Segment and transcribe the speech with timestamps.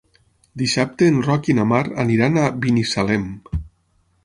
[0.61, 3.31] Dissabte en Roc i na Mar aniran a Binissalem.